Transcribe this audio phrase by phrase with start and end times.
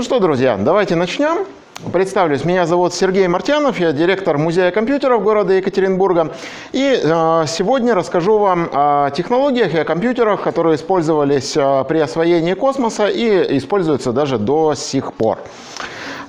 [0.00, 1.44] Ну что, друзья, давайте начнем.
[1.92, 6.32] Представлюсь, меня зовут Сергей Мартьянов, я директор Музея компьютеров города Екатеринбурга.
[6.72, 12.54] И э, сегодня расскажу вам о технологиях и о компьютерах, которые использовались э, при освоении
[12.54, 15.38] космоса и используются даже до сих пор.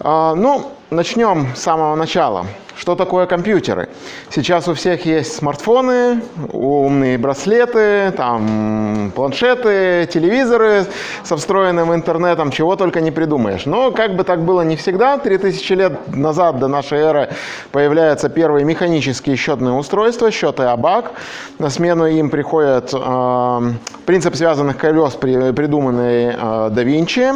[0.02, 2.46] Э, ну, начнем с самого начала.
[2.76, 3.88] Что такое компьютеры?
[4.30, 6.22] Сейчас у всех есть смартфоны,
[6.52, 10.86] умные браслеты, там, планшеты, телевизоры
[11.24, 13.66] со встроенным интернетом, чего только не придумаешь.
[13.66, 17.30] Но как бы так было не всегда, 3000 лет назад до нашей эры
[17.72, 21.14] появляются первые механические счетные устройства, счеты АБАК.
[21.60, 23.62] На смену им приходит э,
[24.06, 27.32] принцип связанных колес, придуманный э, да Винчи.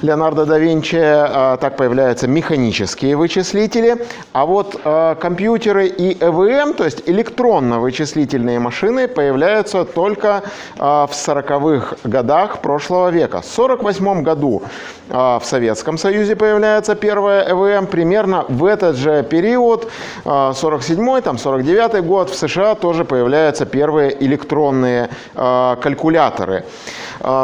[0.00, 2.28] Леонардо да Винчи, э, так появляются
[2.78, 3.96] механические вычислители.
[4.32, 10.42] А вот э, компьютеры и ЭВМ, то есть электронно-вычислительные машины, появляются только
[10.76, 13.40] э, в 40-х годах прошлого века.
[13.40, 14.62] В 1948 году
[15.08, 17.86] в Советском Союзе появляется первая ЭВМ.
[17.86, 19.90] Примерно в этот же период,
[20.24, 26.64] 47-й, там 49-й год, в США тоже появляются первые электронные калькуляторы.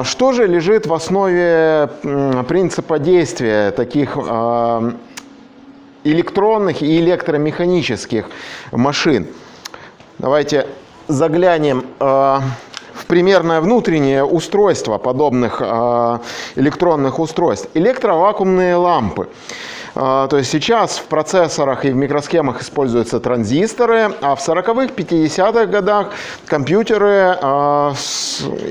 [0.02, 1.88] Что же лежит в основе
[2.48, 4.92] принципа действия таких а,
[6.04, 8.26] электронных и электромеханических
[8.72, 9.26] машин.
[10.18, 10.68] Давайте
[11.08, 12.42] заглянем а,
[12.92, 16.20] в примерное внутреннее устройство подобных а,
[16.54, 17.68] электронных устройств.
[17.74, 19.28] Электровакуумные лампы.
[19.94, 26.08] То есть сейчас в процессорах и в микросхемах используются транзисторы, а в 40-х, 50-х годах
[26.46, 27.38] компьютеры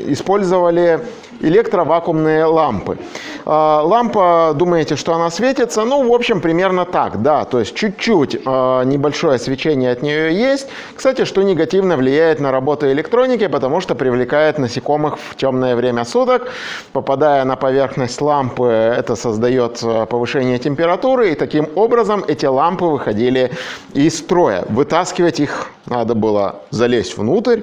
[0.07, 0.99] использовали
[1.43, 2.97] электровакуумные лампы.
[3.45, 5.83] А, лампа, думаете, что она светится?
[5.83, 7.43] Ну, в общем, примерно так, да.
[7.43, 10.69] То есть чуть-чуть а, небольшое свечение от нее есть.
[10.95, 16.47] Кстати, что негативно влияет на работу электроники, потому что привлекает насекомых в темное время суток.
[16.93, 23.51] Попадая на поверхность лампы, это создает а, повышение температуры, и таким образом эти лампы выходили
[23.93, 24.65] из строя.
[24.69, 27.61] Вытаскивать их надо было залезть внутрь,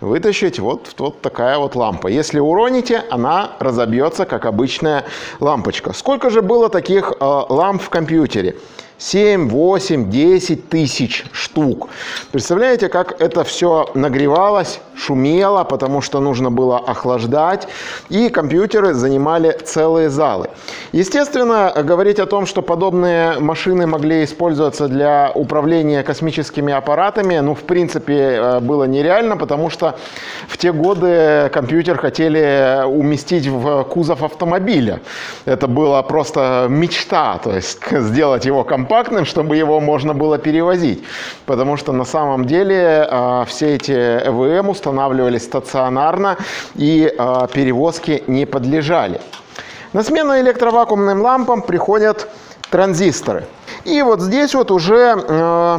[0.00, 2.08] вытащить вот, вот такая вот лампа.
[2.08, 5.04] Если уроните, она разобьется, как обычная
[5.40, 5.92] лампочка.
[5.92, 8.56] Сколько же было таких э, ламп в компьютере?
[8.98, 11.90] 7, 8, 10 тысяч штук.
[12.32, 17.68] Представляете, как это все нагревалось, шумело, потому что нужно было охлаждать,
[18.08, 20.48] и компьютеры занимали целые залы.
[20.92, 27.64] Естественно, говорить о том, что подобные машины могли использоваться для управления космическими аппаратами, ну, в
[27.64, 29.98] принципе, э, было нереально, потому что
[30.48, 35.00] в те годы компьютер хотели уместить в кузов автомобиля.
[35.44, 41.02] Это была просто мечта, то есть сделать его компактным компактным, чтобы его можно было перевозить.
[41.46, 46.36] Потому что на самом деле э, все эти ЭВМ устанавливались стационарно
[46.76, 49.20] и э, перевозки не подлежали.
[49.92, 52.28] На смену электровакуумным лампам приходят
[52.70, 53.44] транзисторы.
[53.84, 55.78] И вот здесь вот уже э,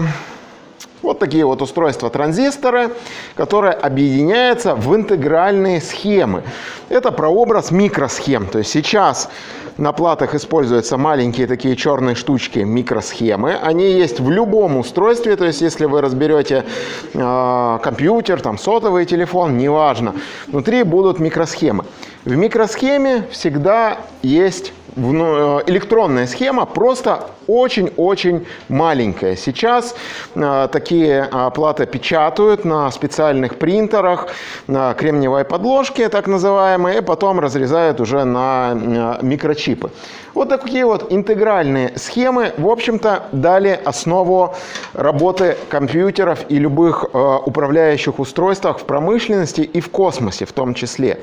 [1.08, 2.92] вот такие вот устройства транзисторы,
[3.36, 6.44] которые объединяются в интегральные схемы.
[6.90, 8.46] Это прообраз микросхем.
[8.48, 9.30] То есть сейчас
[9.78, 13.56] на платах используются маленькие такие черные штучки, микросхемы.
[13.56, 16.66] Они есть в любом устройстве, то есть если вы разберете
[17.14, 20.14] э, компьютер, там сотовый телефон, неважно,
[20.48, 21.86] внутри будут микросхемы.
[22.26, 29.36] В микросхеме всегда есть электронная схема просто очень-очень маленькая.
[29.36, 29.96] Сейчас
[30.36, 34.28] э, такие э, платы печатают на специальных принтерах,
[34.68, 39.92] на кремниевой подложке, так называемые, потом разрезают уже на э, микрочипы.
[40.34, 44.54] Вот такие вот интегральные схемы, в общем-то, дали основу
[44.94, 51.20] работы компьютеров и любых э, управляющих устройствах в промышленности и в космосе в том числе.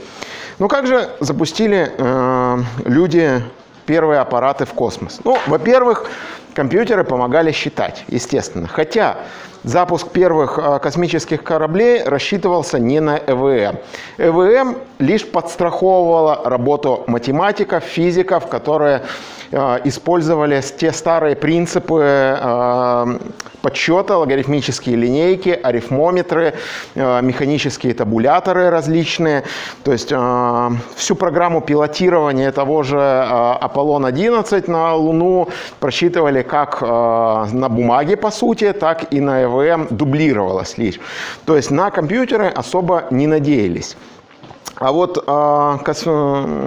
[0.58, 3.42] Но как же запустили э, люди
[3.86, 5.20] первые аппараты в космос?
[5.24, 6.10] Ну, во-первых,
[6.54, 8.68] компьютеры помогали считать, естественно.
[8.68, 9.18] Хотя
[9.64, 13.78] запуск первых а, космических кораблей рассчитывался не на ЭВМ.
[14.18, 19.02] ЭВМ лишь подстраховывала работу математиков, физиков, которые
[19.56, 23.18] а, использовали те старые принципы а,
[23.62, 26.52] подсчета, логарифмические линейки, арифмометры,
[26.94, 29.44] механические табуляторы различные.
[29.84, 30.12] То есть
[30.96, 35.48] всю программу пилотирования того же Аполлон-11 на Луну
[35.80, 41.00] просчитывали как на бумаге, по сути, так и на ЭВМ дублировалось лишь.
[41.46, 43.96] То есть на компьютеры особо не надеялись.
[44.76, 45.78] А вот а,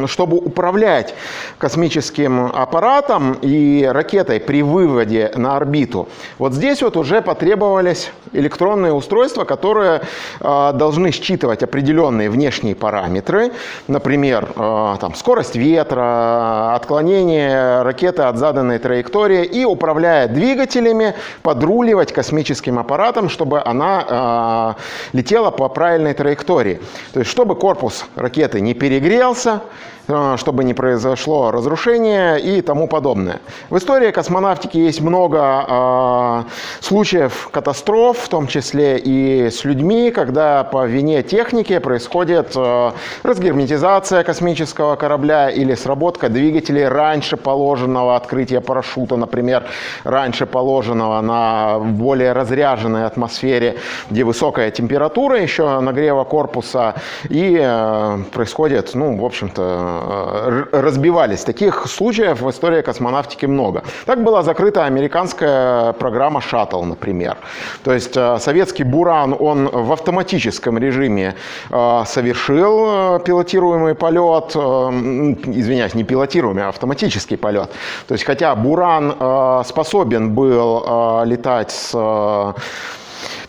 [0.07, 1.13] чтобы управлять
[1.57, 6.07] космическим аппаратом и ракетой при выводе на орбиту,
[6.37, 10.01] вот здесь вот уже потребовались электронные устройства, которые
[10.39, 13.51] а, должны считывать определенные внешние параметры,
[13.87, 22.79] например, а, там, скорость ветра, отклонение ракеты от заданной траектории и, управляя двигателями, подруливать космическим
[22.79, 24.75] аппаратом, чтобы она
[25.13, 26.79] летела по правильной траектории.
[27.13, 29.61] То есть, чтобы корпус ракеты не перегрелся,
[30.09, 33.41] Э, чтобы не произошло разрушение и тому подобное.
[33.69, 36.43] В истории космонавтики есть много э,
[36.79, 42.91] случаев катастроф, в том числе и с людьми, когда по вине техники происходит э,
[43.23, 49.65] разгерметизация космического корабля или сработка двигателей раньше положенного открытия парашюта, например,
[50.05, 53.75] раньше положенного на более разряженной атмосфере,
[54.09, 56.95] где высокая температура еще нагрева корпуса,
[57.27, 57.86] и э,
[58.31, 61.43] происходит, ну, в общем-то, Э, разбивались.
[61.43, 63.83] Таких случаев в истории космонавтики много.
[64.05, 67.37] Так была закрыта американская программа «Шаттл», например.
[67.83, 71.35] То есть э, советский «Буран», он в автоматическом режиме
[71.69, 77.69] э, совершил пилотируемый полет, извиняюсь, не пилотируемый, а автоматический полет.
[78.07, 81.93] То есть хотя «Буран» способен был летать с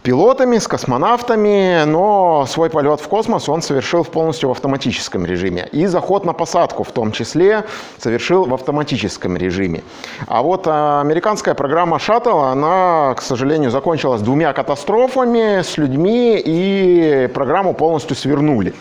[0.03, 5.69] пилотами, с космонавтами, но свой полет в космос он совершил в полностью в автоматическом режиме.
[5.73, 7.65] И заход на посадку в том числе
[7.99, 9.83] совершил в автоматическом режиме.
[10.27, 17.29] А вот а, американская программа «Шаттл», она, к сожалению, закончилась двумя катастрофами с людьми, и
[17.35, 18.75] программу полностью свернули.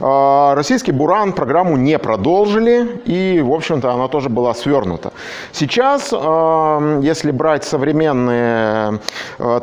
[0.00, 5.12] А, российский «Буран» программу не продолжили, и, в общем-то, она тоже была свернута.
[5.52, 9.00] Сейчас, а, если брать современные
[9.38, 9.60] а,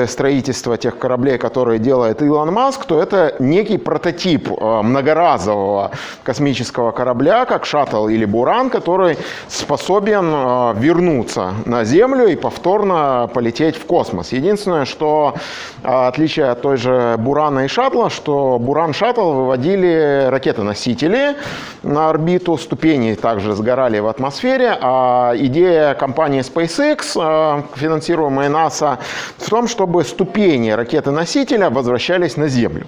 [0.00, 5.90] тенденции строительства тех кораблей, которые делает Илон Маск, то это некий прототип многоразового
[6.22, 9.16] космического корабля, как «Шаттл» или «Буран», который
[9.48, 14.32] способен вернуться на Землю и повторно полететь в космос.
[14.32, 15.34] Единственное, что
[15.82, 21.36] отличие от той же «Бурана» и «Шаттла», что «Буран-Шаттл» выводил запустили ракеты-носители
[21.82, 28.98] на орбиту, ступени также сгорали в атмосфере, а идея компании SpaceX, э, финансируемая НАСА,
[29.38, 32.86] в том, чтобы ступени ракеты-носителя возвращались на Землю.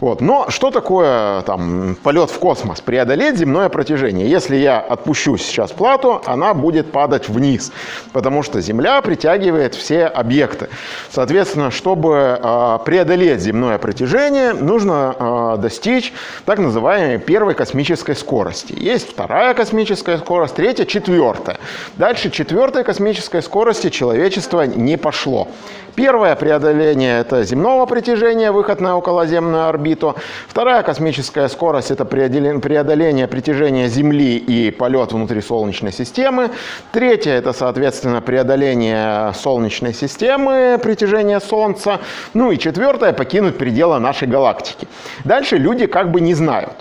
[0.00, 0.20] Вот.
[0.20, 2.80] Но что такое там, полет в космос?
[2.80, 4.28] Преодолеть земное протяжение.
[4.28, 7.72] Если я отпущу сейчас плату, она будет падать вниз,
[8.12, 10.68] потому что Земля притягивает все объекты.
[11.10, 16.12] Соответственно, чтобы э, преодолеть земное протяжение, нужно э, достичь
[16.44, 18.74] так называемой первой космической скорости.
[18.76, 21.58] Есть вторая космическая скорость, третья, четвертая.
[21.96, 25.48] Дальше четвертой космической скорости человечество не пошло.
[25.94, 30.16] Первое преодоление– это земного притяжения, выход на околоземную орбиту.
[30.48, 36.50] Вторая космическая скорость– это преодоление притяжения Земли и полет внутри Солнечной системы.
[36.90, 42.00] Третье– это, соответственно, преодоление Солнечной системы, притяжение Солнца.
[42.34, 44.88] Ну и четвертое– покинуть пределы нашей галактики.
[45.24, 46.74] Дальше люди как бы не знают.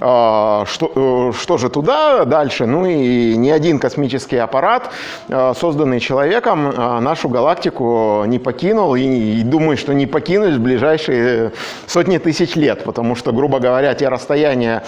[0.00, 2.66] А, что, э, что же туда дальше?
[2.66, 4.90] Ну и ни один космический аппарат,
[5.28, 10.60] а, созданный человеком, а, нашу галактику не покинул и, и думаю, что не покинуть в
[10.60, 11.52] ближайшие
[11.86, 14.82] сотни тысяч лет, потому что, грубо говоря, те расстояния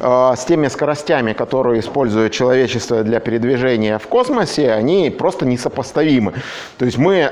[0.00, 6.32] с теми скоростями, которые использует человечество для передвижения в космосе, они просто несопоставимы.
[6.78, 7.30] То есть мы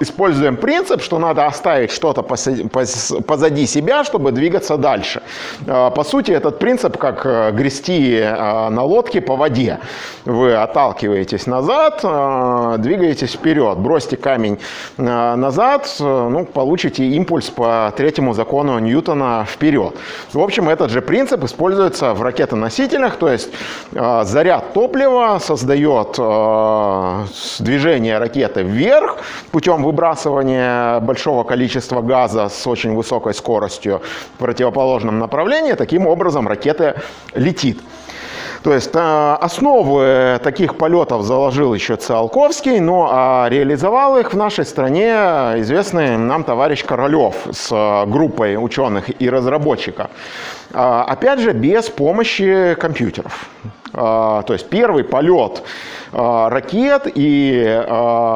[0.00, 5.22] используем принцип, что надо оставить что-то позади себя, чтобы двигаться дальше.
[5.66, 9.78] По сути, этот принцип как э, грести э, на лодке по воде.
[10.24, 14.58] Вы отталкиваетесь назад, э, двигаетесь вперед, бросьте камень
[14.96, 19.94] назад, ну, получите импульс по третьему закону Ньютона вперед.
[20.32, 23.50] В общем, этот же принцип используется в ракетоносителях, то есть
[23.92, 26.16] заряд топлива создает
[27.58, 29.18] движение ракеты вверх
[29.52, 34.00] путем выбрасывания большого количества газа с очень высокой скоростью
[34.34, 35.72] в противоположном направлении.
[35.72, 36.96] Таким образом, ракета ракета
[37.34, 37.80] летит.
[38.62, 44.64] То есть э, основы таких полетов заложил еще Циолковский, но а реализовал их в нашей
[44.64, 45.12] стране
[45.60, 50.10] известный нам товарищ Королев с э, группой ученых и разработчиков.
[50.72, 53.48] А, опять же, без помощи компьютеров.
[53.96, 55.62] А, то есть первый полет
[56.12, 57.82] ракет и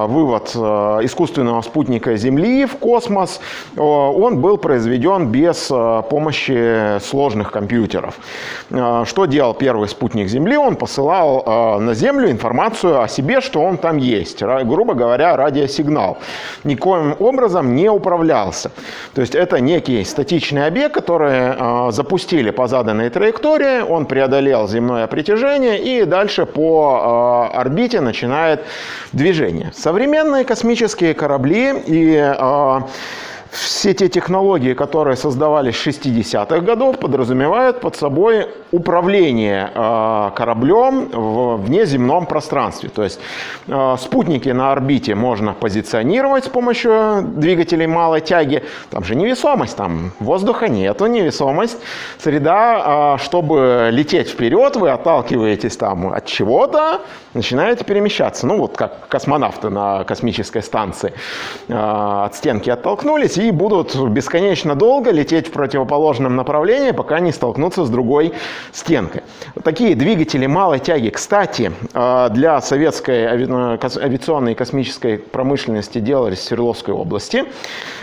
[0.08, 3.40] вывод искусственного спутника Земли в космос,
[3.76, 5.68] он был произведен без
[6.10, 8.18] помощи сложных компьютеров.
[8.68, 10.56] Что делал первый спутник Земли?
[10.56, 14.42] Он посылал на Землю информацию о себе, что он там есть.
[14.42, 16.18] Грубо говоря, радиосигнал.
[16.64, 18.72] Никоим образом не управлялся.
[19.14, 25.49] То есть это некий статичный объект, который запустили по заданной траектории, он преодолел земное притяжение
[25.58, 28.64] и дальше по э, орбите начинает
[29.12, 29.72] движение.
[29.74, 32.80] Современные космические корабли и э,
[33.50, 41.56] все те технологии, которые создавались в 60-х годов, подразумевают под собой управление э, кораблем в
[41.56, 42.88] внеземном пространстве.
[42.88, 43.20] То есть
[43.66, 48.62] э, спутники на орбите можно позиционировать с помощью двигателей малой тяги.
[48.90, 51.78] Там же невесомость, там воздуха нету, невесомость.
[52.18, 57.00] Среда, э, чтобы лететь вперед, вы отталкиваетесь там от чего-то,
[57.34, 58.46] начинаете перемещаться.
[58.46, 61.12] Ну вот как космонавты на космической станции
[61.68, 67.90] от стенки оттолкнулись и будут бесконечно долго лететь в противоположном направлении, пока не столкнутся с
[67.90, 68.32] другой
[68.72, 69.22] стенкой.
[69.64, 76.94] Такие двигатели малой тяги, кстати, э, для советской авиационной и космической промышленности делались в Свердловской
[76.94, 77.44] области.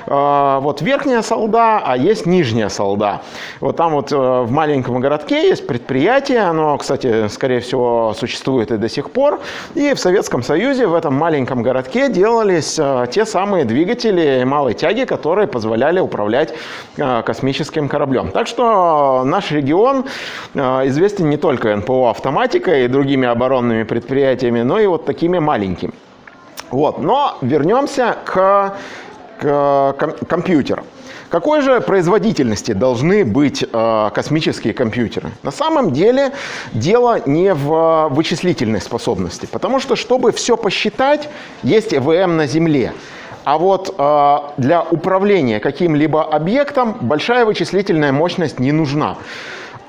[0.08, 3.22] Э, вот верхняя солда, а есть нижняя солда.
[3.60, 8.78] Вот там вот э, в маленьком городке есть предприятие, оно, кстати, скорее всего, существует и
[8.78, 9.40] до сих пор.
[9.76, 12.80] И в Советском Союзе в этом маленьком городке делались
[13.12, 16.54] те самые двигатели малой тяги, которые которые позволяли управлять
[16.96, 18.32] э, космическим кораблем.
[18.32, 20.06] Так что наш регион
[20.54, 25.92] э, известен не только НПО автоматикой и другими оборонными предприятиями, но и вот такими маленькими.
[26.72, 27.00] Вот.
[27.00, 28.78] Но вернемся к,
[29.42, 29.94] к
[30.30, 30.86] компьютерам.
[31.30, 35.32] Какой же производительности должны быть э, космические компьютеры?
[35.44, 36.32] На самом деле
[36.72, 41.28] дело не в вычислительной способности, потому что чтобы все посчитать,
[41.64, 42.94] есть ЭВМ на Земле.
[43.48, 49.16] А вот э, для управления каким-либо объектом большая вычислительная мощность не нужна.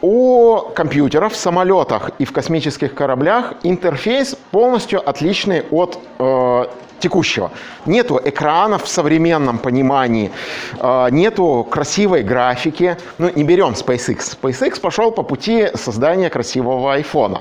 [0.01, 6.67] У компьютеров в самолетах и в космических кораблях интерфейс полностью отличный от э,
[7.01, 7.51] текущего.
[7.87, 10.31] Нету экранов в современном понимании,
[10.79, 12.97] а, нету красивой графики.
[13.19, 14.37] Ну, не берем SpaceX.
[14.41, 17.41] SpaceX пошел по пути создания красивого айфона.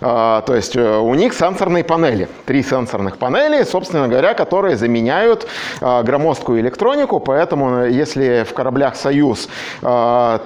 [0.00, 2.28] А, то есть э, у них сенсорные панели.
[2.46, 5.46] Три сенсорных панели, собственно говоря, которые заменяют
[5.80, 7.20] громоздкую электронику.
[7.20, 9.48] Поэтому э, если в кораблях «Союз»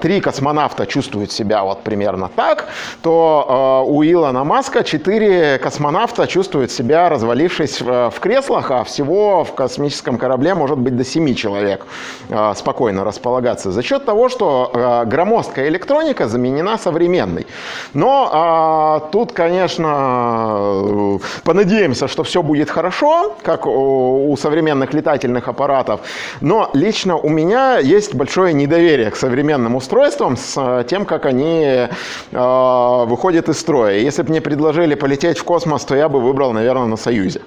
[0.01, 2.69] три космонавта чувствуют себя вот примерно так,
[3.03, 9.55] то у Илона Маска четыре космонавта чувствуют себя, развалившись в кресле креслах, а всего в
[9.55, 11.87] космическом корабле может быть до 7 человек
[12.31, 13.71] а, спокойно располагаться.
[13.71, 17.47] За счет того, что а, громоздкая электроника заменена современной.
[17.95, 26.01] Но а, тут, конечно, понадеемся, что все будет хорошо, как у, современных летательных аппаратов.
[26.41, 31.89] Но лично у меня есть большое недоверие к современным устройствам с тем, как они
[32.33, 33.99] выходят из строя.
[33.99, 37.41] Если бы мне предложили полететь в космос, то я бы выбрал, наверное, на Союзе.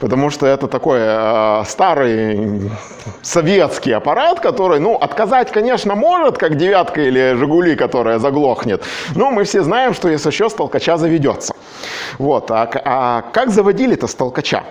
[0.00, 2.70] Потому потому что это такой э, старый
[3.22, 9.44] советский аппарат, который, ну, отказать, конечно, может, как девятка или Жигули, которая заглохнет, но мы
[9.44, 11.54] все знаем, что если что, с заведется.
[12.18, 14.64] Вот, а, а как заводили-то с?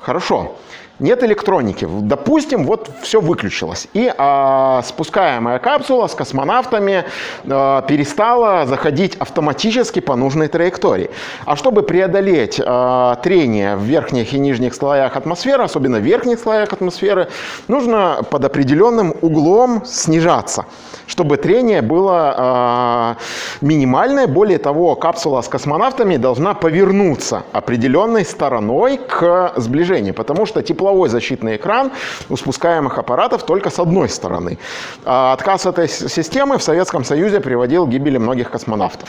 [0.00, 0.56] Хорошо
[0.98, 1.86] нет электроники.
[1.90, 3.88] Допустим, вот все выключилось.
[3.92, 7.04] И а, спускаемая капсула с космонавтами
[7.44, 11.10] а, перестала заходить автоматически по нужной траектории.
[11.44, 16.72] А чтобы преодолеть а, трение в верхних и нижних слоях атмосферы, особенно в верхних слоях
[16.72, 17.28] атмосферы,
[17.68, 20.66] нужно под определенным углом снижаться,
[21.06, 23.16] чтобы трение было а,
[23.60, 24.26] минимальное.
[24.26, 31.08] Более того, капсула с космонавтами должна повернуться определенной стороной к сближению, потому что тепловое тепловой
[31.08, 31.92] защитный экран
[32.28, 34.58] у спускаемых аппаратов только с одной стороны.
[35.04, 39.08] А отказ этой системы в Советском Союзе приводил к гибели многих космонавтов.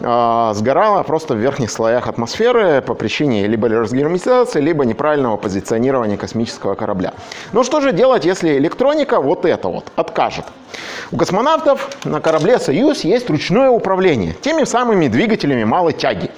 [0.00, 6.74] А, сгорала просто в верхних слоях атмосферы по причине либо разгерметизации, либо неправильного позиционирования космического
[6.74, 7.12] корабля.
[7.52, 10.44] Ну что же делать, если электроника вот это вот откажет?
[11.12, 16.30] У космонавтов на корабле «Союз» есть ручное управление теми самыми двигателями малой тяги.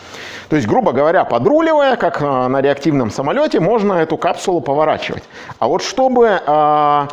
[0.48, 5.24] То есть, грубо говоря, подруливая, как э, на реактивном самолете, можно эту капсулу поворачивать.
[5.58, 7.08] А вот чтобы э,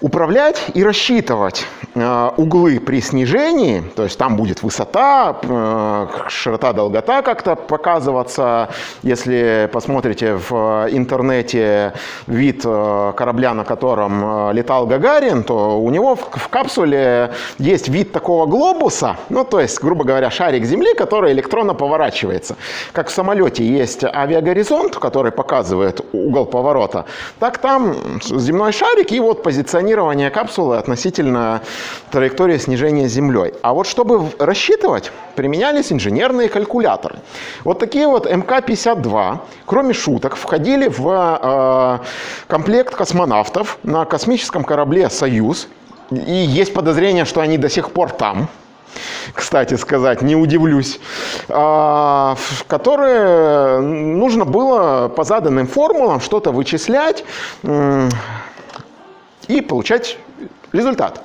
[0.00, 7.22] управлять и рассчитывать э, углы при снижении, то есть там будет высота, э, широта, долгота
[7.22, 8.68] как-то показываться.
[9.02, 11.94] Если посмотрите в интернете
[12.26, 18.46] вид э, корабля, на котором летал Гагарин, то у него в капсуле есть вид такого
[18.46, 22.56] глобуса, ну то есть, грубо говоря, шарик Земли, который электронно поворачивается.
[22.92, 27.06] Как в самолете есть авиагоризонт, который показывает угол поворота,
[27.38, 31.62] так там земной шарик и вот позиционирует позиционирование капсулы относительно
[32.10, 33.52] траектории снижения Землей.
[33.62, 37.16] А вот чтобы рассчитывать, применялись инженерные калькуляторы.
[37.62, 42.04] Вот такие вот МК-52, кроме шуток, входили в э,
[42.48, 45.68] комплект космонавтов на космическом корабле «Союз».
[46.10, 48.48] И есть подозрение, что они до сих пор там,
[49.34, 50.98] кстати сказать, не удивлюсь,
[51.48, 57.24] а, которые нужно было по заданным формулам что-то вычислять,
[59.48, 60.18] и получать
[60.72, 61.22] результат.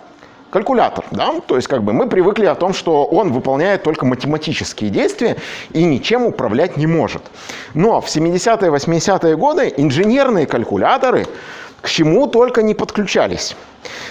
[0.50, 4.90] Калькулятор, да, то есть как бы мы привыкли о том, что он выполняет только математические
[4.90, 5.38] действия
[5.72, 7.22] и ничем управлять не может.
[7.74, 11.26] Но в 70-е, 80-е годы инженерные калькуляторы
[11.82, 13.56] к чему только не подключались.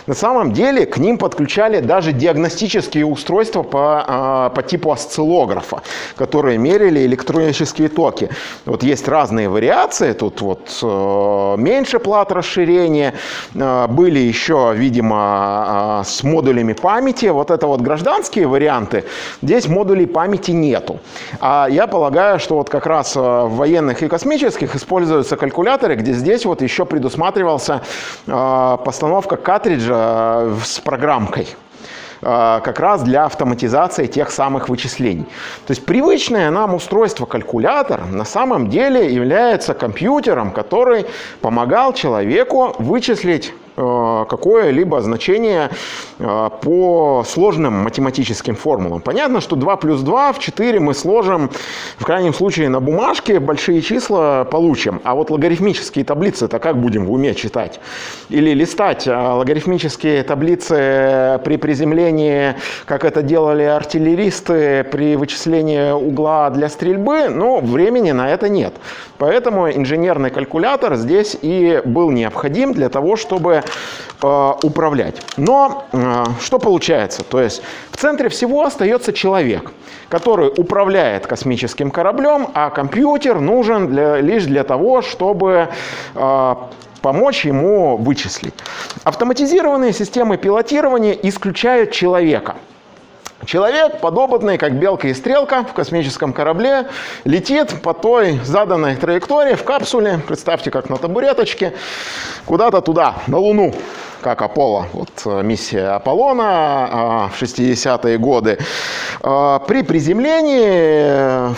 [0.06, 5.82] На самом деле к ним подключали даже диагностические устройства по, а, по типу осциллографа,
[6.16, 8.30] которые мерили электрические токи.
[8.64, 13.14] Вот есть разные вариации, тут вот э, меньше плат расширения,
[13.54, 19.04] э, были еще, видимо, а, с модулями памяти, вот это вот гражданские варианты,
[19.42, 20.98] здесь модулей памяти нету.
[21.40, 26.12] А я полагаю, что вот как раз э, в военных и космических используются калькуляторы, где
[26.12, 27.59] здесь вот еще предусматривался
[28.26, 31.48] постановка картриджа Э, с программкой
[32.22, 35.24] э, как раз для автоматизации тех самых вычислений.
[35.66, 41.06] То есть привычное нам устройство калькулятор на самом деле является компьютером, который
[41.40, 43.69] помогал человеку вычислить Э,
[44.28, 45.70] какое-либо значение
[46.18, 49.00] э, по сложным математическим формулам.
[49.00, 51.50] Понятно, что 2 плюс 2 в 4 мы сложим,
[51.98, 55.00] в крайнем случае на бумажке большие числа получим.
[55.04, 57.80] А вот логарифмические таблицы-то как будем в уме читать?
[58.28, 62.54] Или листать а логарифмические таблицы при приземлении,
[62.86, 67.28] как это делали артиллеристы при вычислении угла для стрельбы?
[67.28, 68.74] Ну, времени на это нет.
[69.18, 73.62] Поэтому инженерный калькулятор здесь и был необходим для того, чтобы
[74.22, 75.22] э, управлять.
[75.36, 77.22] Но э, что получается?
[77.24, 79.72] То есть в центре всего остается человек,
[80.08, 85.68] который управляет космическим кораблем, а компьютер нужен для, лишь для того, чтобы
[86.14, 86.54] э,
[87.02, 88.54] помочь ему вычислить.
[89.04, 92.56] Автоматизированные системы пилотирования исключают человека–
[93.46, 96.88] Человек, подопытный, как белка и стрелка в космическом корабле,
[97.24, 101.72] летит по той заданной траектории в капсуле, представьте, как на табуреточке,
[102.44, 103.74] куда-то туда, на Луну
[104.20, 108.58] как Аполло, вот э, миссия Аполлона а, в 60-е годы.
[109.22, 111.54] А, при приземлении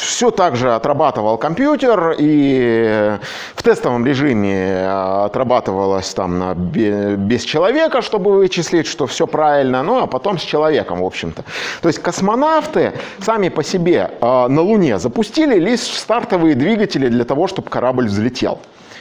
[0.00, 3.18] все так же отрабатывал компьютер, и
[3.66, 4.86] тестовом режиме
[5.24, 11.04] отрабатывалось там без человека, чтобы вычислить, что все правильно, ну а потом с человеком, в
[11.04, 11.42] общем-то.
[11.82, 17.48] То есть космонавты сами по себе а, на Луне запустили лишь стартовые двигатели для того,
[17.48, 18.60] чтобы корабль взлетел.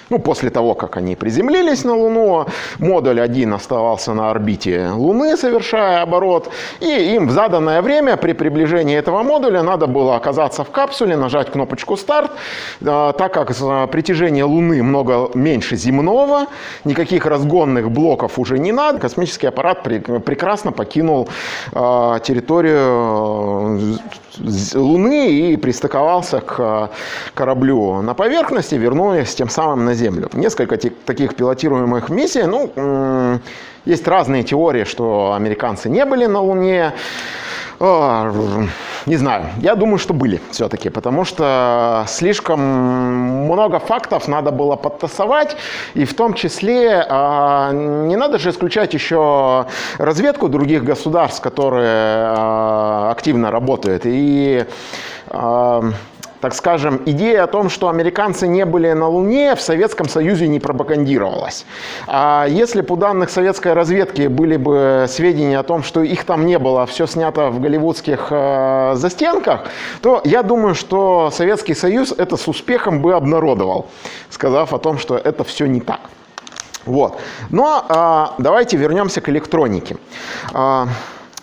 [0.10, 2.46] Ну, после того, как они приземлились на Луну,
[2.80, 8.96] модуль 1 оставался на орбите Луны, совершая оборот, и им в заданное время при приближении
[8.96, 12.32] этого модуля надо было оказаться в капсуле, нажать кнопочку «Старт»,
[12.86, 13.48] а, так как
[13.90, 16.48] притяжение Луны много меньше земного,
[16.84, 21.30] никаких разгонных блоков уже не надо, космический аппарат прекрасно покинул
[21.74, 24.00] а, территорию
[24.74, 26.90] Луны и пристыковался к
[27.34, 30.30] кораблю на поверхности, вернулись тем самым на Землю.
[30.34, 32.44] Несколько таких пилотируемых миссий.
[32.44, 33.40] Ну,
[33.86, 36.94] есть разные теории, что американцы не были на Луне.
[37.80, 45.58] Не знаю, я думаю, что были все-таки, потому что слишком много фактов надо было подтасовать,
[45.94, 49.66] и в том числе а, не надо же исключать еще
[49.98, 54.04] разведку других государств, которые а, активно работают.
[54.06, 54.66] И
[55.28, 55.84] а,
[56.42, 60.60] так скажем, идея о том, что американцы не были на Луне, в Советском Союзе не
[60.60, 61.66] пропагандировалась.
[62.08, 66.60] А если по данных советской разведки были бы сведения о том, что их там не
[66.60, 69.66] было, а все снято в голливудских э, застенках,
[70.02, 73.88] то я думаю, что Советский Союз это с успехом бы обнародовал,
[74.30, 76.02] сказав о том, что это все не так.
[76.86, 77.20] Вот.
[77.50, 79.98] Но а, давайте вернемся к электронике.
[80.54, 80.88] А,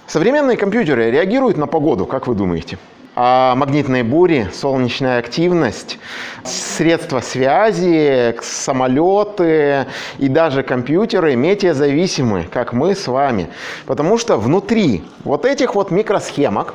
[0.07, 2.79] современные компьютеры реагируют на погоду, как вы думаете?
[3.15, 5.99] Магнитные бури, солнечная активность,
[6.45, 9.87] средства связи, самолеты
[10.19, 13.51] и даже компьютеры метеозависимы, как мы с вами.
[13.85, 16.75] Потому что внутри вот этих вот микросхемок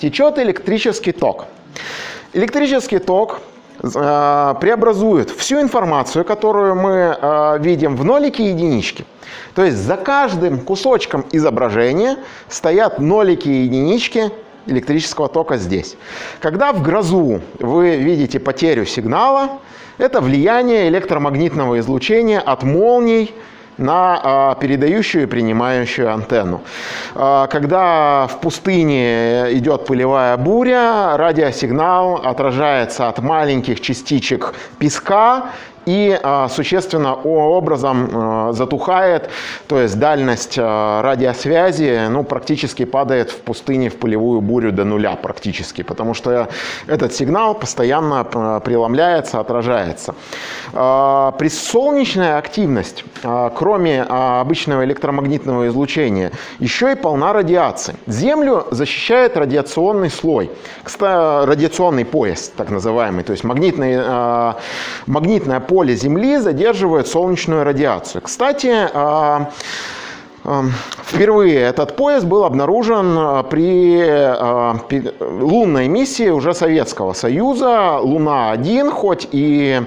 [0.00, 1.46] течет электрический ток.
[2.32, 3.40] Электрический ток
[3.82, 9.04] э, преобразует всю информацию, которую мы э, видим, в нолики и единички.
[9.54, 12.16] То есть за каждым кусочком изображения
[12.48, 14.30] стоят нолики и единички
[14.66, 15.96] электрического тока здесь.
[16.40, 19.58] Когда в грозу вы видите потерю сигнала,
[19.98, 23.32] это влияние электромагнитного излучения от молний
[23.76, 26.62] на а, передающую и принимающую антенну.
[27.14, 35.50] А, когда в пустыне идет пылевая буря, радиосигнал отражается от маленьких частичек песка
[35.86, 39.30] и а, существенно образом а, затухает,
[39.66, 45.16] то есть дальность а, радиосвязи ну, практически падает в пустыне в полевую бурю до нуля
[45.16, 46.48] практически, потому что
[46.86, 48.24] этот сигнал постоянно
[48.64, 50.14] преломляется, отражается.
[50.72, 53.04] При солнечной активности,
[53.56, 57.94] кроме обычного электромагнитного излучения, еще и полна радиации.
[58.06, 60.50] Землю защищает радиационный слой,
[61.00, 63.98] радиационный пояс так называемый, то есть магнитный,
[65.06, 68.22] магнитное поле поле Земли задерживает солнечную радиацию.
[68.22, 69.50] Кстати, а,
[70.44, 70.64] а,
[71.04, 79.82] Впервые этот пояс был обнаружен а, при лунной миссии уже Советского Союза, Луна-1, хоть и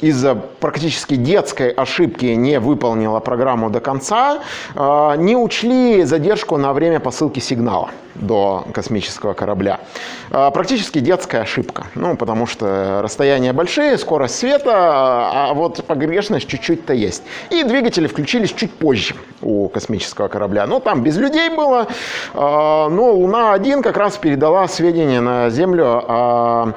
[0.00, 4.38] из-за практически детской ошибки не выполнила программу до конца,
[4.74, 9.80] не учли задержку на время посылки сигнала до космического корабля.
[10.30, 11.86] А, практически детская ошибка.
[11.94, 17.22] Ну, потому что расстояния большие, скорость света, а вот погрешность чуть-чуть-то есть.
[17.50, 20.66] И двигатели включились чуть позже у космического корабля.
[20.66, 21.86] Ну, там без людей было,
[22.34, 26.72] а, но Луна-1 как раз передала сведения на Землю о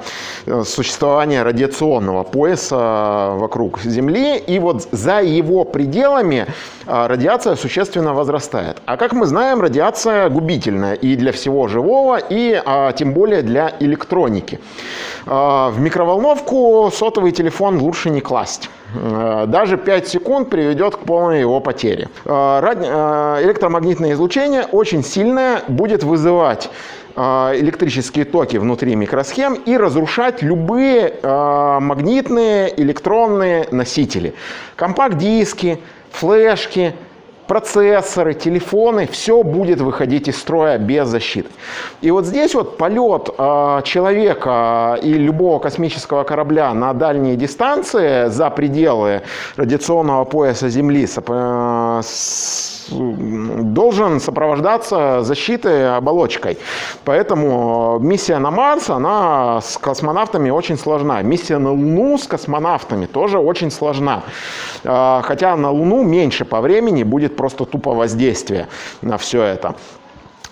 [0.64, 4.38] существовании радиационного пояса вокруг Земли.
[4.38, 6.46] И вот за его пределами
[6.86, 8.80] а, радиация существенно возрастает.
[8.86, 13.72] А как мы знаем, радиация губительная и для всего живого, и а, тем более для
[13.80, 14.60] электроники.
[15.26, 18.70] А, в микроволновку сотовый телефон лучше не класть.
[18.94, 22.08] Даже 5 секунд приведет к полной его потере.
[22.24, 26.70] Электромагнитное излучение очень сильное будет вызывать
[27.16, 34.34] электрические токи внутри микросхем и разрушать любые магнитные электронные носители.
[34.76, 35.80] Компакт-диски,
[36.12, 36.94] флешки,
[37.46, 41.48] процессоры, телефоны, все будет выходить из строя без защиты.
[42.00, 48.50] И вот здесь вот полет э, человека и любого космического корабля на дальние дистанции за
[48.50, 49.22] пределы
[49.56, 56.58] радиационного пояса Земли с, э, с должен сопровождаться защитой оболочкой.
[57.04, 61.22] Поэтому миссия на Марс, она с космонавтами очень сложна.
[61.22, 64.22] Миссия на Луну с космонавтами тоже очень сложна.
[64.84, 68.68] А, хотя на Луну меньше по времени будет просто тупо воздействие
[69.02, 69.74] на все это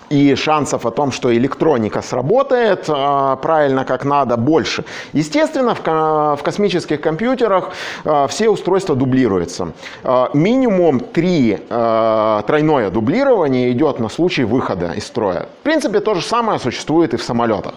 [0.09, 4.83] и шансов о том, что электроника сработает э, правильно как надо, больше.
[5.13, 7.71] Естественно, в, космических компьютерах
[8.03, 9.71] э, все устройства дублируются.
[10.03, 15.47] Э, минимум три тройное дублирование идет на случай выхода из строя.
[15.61, 17.73] В принципе, то же самое существует и в самолетах.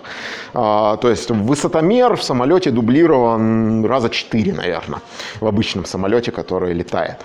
[0.53, 5.01] То есть высотомер в самолете дублирован раза четыре, наверное,
[5.41, 7.17] в обычном самолете, который летает.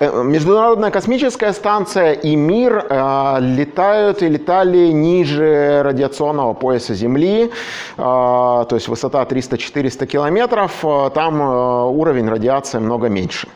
[0.00, 7.50] Э, Международная космическая станция и мир э, летают и летали ниже радиационного пояса Земли, э,
[7.96, 13.48] то есть высота 300-400 километров, э, там э, уровень радиации много меньше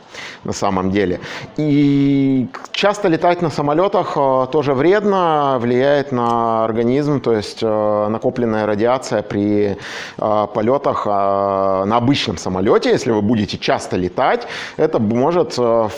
[0.44, 1.20] на самом деле.
[1.56, 8.66] И часто летать на самолетах э, тоже вредно, влияет на организм, то есть э, накопленная
[8.66, 9.76] радиация при
[10.18, 14.46] э, полетах на обычном самолете, если вы будете часто летать,
[14.76, 15.90] это может в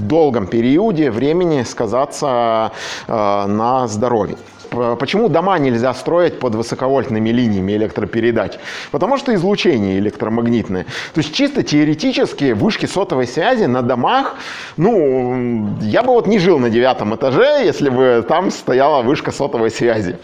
[0.00, 2.72] долгом периоде времени сказаться
[3.08, 4.36] на здоровье.
[4.98, 8.52] Почему дома нельзя строить под высоковольтными линиями электропередач?
[8.90, 10.84] Потому что излучение электромагнитное.
[11.14, 14.36] То есть чисто теоретически вышки сотовой связи на домах,
[14.76, 19.70] ну, я бы вот не жил на девятом этаже, если бы там стояла вышка сотовой
[19.70, 20.18] связи.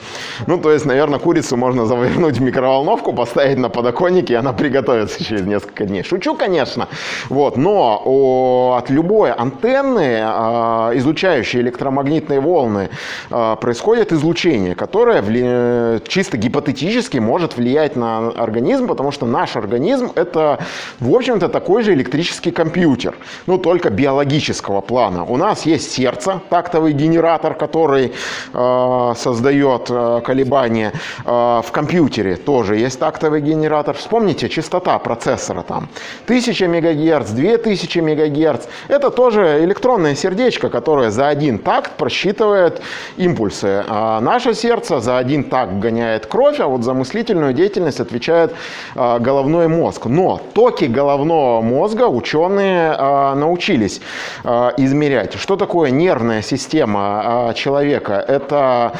[0.47, 5.23] Ну, то есть, наверное, курицу можно завернуть в микроволновку, поставить на подоконнике, и она приготовится
[5.23, 6.03] через несколько дней.
[6.03, 6.89] Шучу, конечно.
[7.29, 12.89] Вот, но от любой антенны, э, излучающей электромагнитные волны,
[13.31, 16.01] э, происходит излучение излучение, которое вли...
[16.07, 20.59] чисто гипотетически может влиять на организм, потому что наш организм это,
[21.01, 23.15] в общем-то, такой же электрический компьютер,
[23.47, 25.25] ну только биологического плана.
[25.25, 28.13] У нас есть сердце, тактовый генератор, который
[28.55, 30.93] э, создает э, колебания.
[31.25, 33.97] Э, в компьютере тоже есть тактовый генератор.
[33.97, 35.89] Вспомните, частота процессора там
[36.27, 38.67] 1000 МГц, 2000 МГц.
[38.89, 42.81] Это тоже электронное сердечко, которое за один такт просчитывает
[43.17, 43.85] импульсы.
[43.89, 48.55] А наше сердце за один такт гоняет кровь, а вот за мыслительную деятельность отвечает
[48.95, 50.07] а, головной мозг.
[50.07, 54.03] Но токи головного мозга ученые а, научились
[54.45, 55.35] а, измерять.
[55.35, 58.25] Что такое нервная система человека?
[58.29, 58.93] Это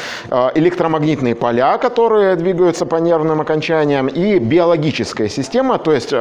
[0.55, 6.15] электромагнитные поля, которые двигаются по нервным окончаниям, и биологическая система, то есть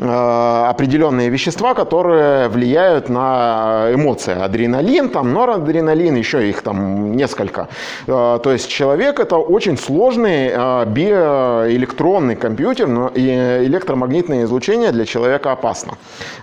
[0.00, 4.34] определенные вещества, которые влияют на эмоции.
[4.40, 7.68] Адреналин, там, норадреналин, еще их там несколько.
[8.06, 10.50] То есть человек это очень сложный
[10.86, 13.28] биоэлектронный компьютер, но и
[13.66, 15.94] электромагнитное излучение для человека опасно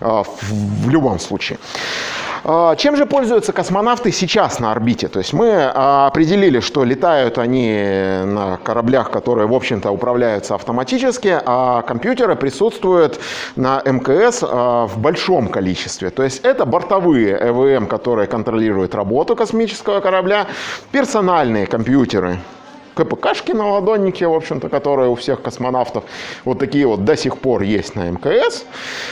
[0.02, 1.58] в любом случае.
[2.48, 5.08] А, чем же пользуются космонавты сейчас на орбите?
[5.08, 7.74] То есть мы а, определили, что летают они
[8.24, 13.20] на кораблях, которые, в общем-то, управляются автоматически, а компьютеры присутствуют
[13.56, 16.12] на МКС а, в большом количестве.
[16.12, 20.46] То есть это бортовые ЭВМ, которые контролируют работу космического корабля,
[20.92, 22.38] персональные компьютеры,
[22.94, 26.04] КПКшки на ладоннике, в общем-то, которые у всех космонавтов
[26.46, 28.66] вот такие вот до сих пор есть на МКС.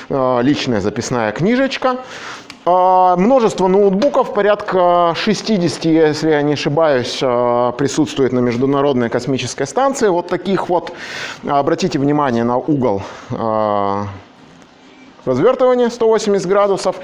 [0.09, 1.97] Личная записная книжечка.
[2.65, 10.07] А, множество ноутбуков, порядка 60, если я не ошибаюсь, а, присутствует на Международной космической станции.
[10.07, 10.93] Вот таких вот.
[11.45, 14.07] Обратите внимание на угол а,
[15.25, 16.95] развертывания 180 градусов.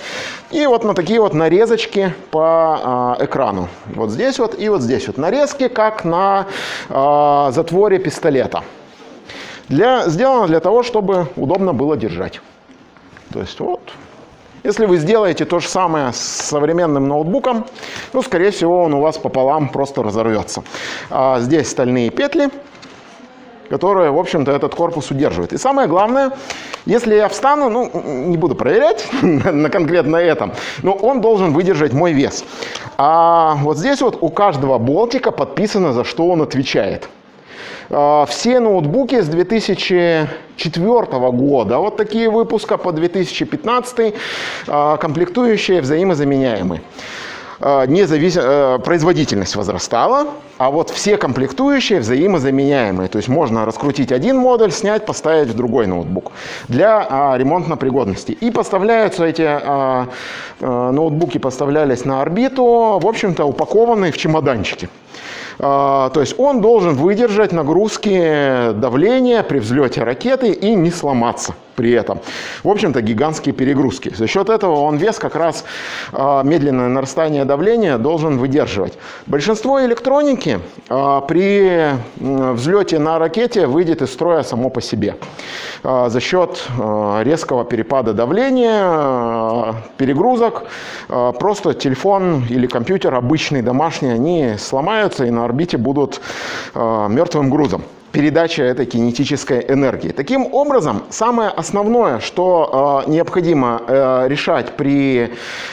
[0.50, 3.68] И вот на такие вот нарезочки по экрану.
[3.88, 6.48] Вот здесь вот и вот здесь вот нарезки, как на
[6.88, 8.64] затворе пистолета.
[9.68, 12.42] Для, сделано для того, чтобы удобно было держать.
[13.32, 13.82] То есть вот
[14.64, 17.66] если вы сделаете то же самое с современным ноутбуком,
[18.14, 20.64] ну, скорее всего, он у вас пополам просто разорвется.
[21.10, 22.50] А здесь стальные петли,
[23.70, 25.54] которые, в общем-то, этот корпус удерживают.
[25.54, 26.32] И самое главное,
[26.86, 32.14] если я встану, ну, не буду проверять на конкретно этом, но он должен выдержать мой
[32.14, 32.44] вес.
[32.98, 37.10] А вот здесь вот у каждого болтика подписано, за что он отвечает.
[37.90, 44.14] А, все ноутбуки с 2004 года, вот такие выпуска по 2015,
[44.68, 46.84] а, комплектующие взаимозаменяемые
[47.60, 48.38] а, не завис...
[48.84, 50.28] производительность возрастала,
[50.60, 53.10] а вот все комплектующие взаимозаменяемые.
[53.10, 56.32] То есть можно раскрутить один модуль, снять, поставить в другой ноутбук
[56.68, 58.34] для ремонтной пригодности.
[58.34, 60.08] И поставляются эти а,
[60.60, 64.88] ноутбуки поставлялись на орбиту, в общем-то, упакованные в чемоданчики.
[65.60, 71.94] А, то есть он должен выдержать нагрузки давления при взлете ракеты и не сломаться при
[71.94, 72.20] этом.
[72.64, 74.14] В общем-то, гигантские перегрузки.
[74.14, 75.64] За счет этого он вес как раз
[76.12, 78.98] а, медленное нарастание давления должен выдерживать.
[79.28, 85.16] Большинство электроники а, при взлете на ракете выйдет из строя само по себе.
[85.84, 86.68] За счет
[87.24, 90.64] резкого перепада давления, перегрузок,
[91.08, 96.20] просто телефон или компьютер обычный, домашний, они сломаются и на орбите будут
[96.76, 100.10] мертвым грузом передача этой кинетической энергии.
[100.10, 105.32] Таким образом, самое основное, что э, необходимо э, решать при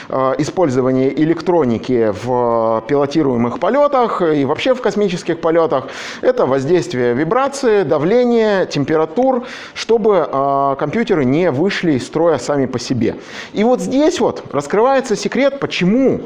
[0.09, 5.87] э, использовании электроники в пилотируемых полетах и вообще в космических полетах,
[6.21, 13.15] это воздействие вибрации, давления, температур, чтобы э, компьютеры не вышли из строя сами по себе.
[13.53, 16.21] И вот здесь вот раскрывается секрет, почему